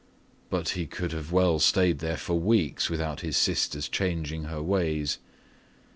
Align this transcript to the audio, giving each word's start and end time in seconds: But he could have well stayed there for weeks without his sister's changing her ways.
But 0.49 0.69
he 0.69 0.87
could 0.87 1.11
have 1.11 1.31
well 1.31 1.59
stayed 1.59 1.99
there 1.99 2.17
for 2.17 2.33
weeks 2.39 2.89
without 2.89 3.19
his 3.21 3.37
sister's 3.37 3.87
changing 3.87 4.45
her 4.45 4.59
ways. 4.59 5.19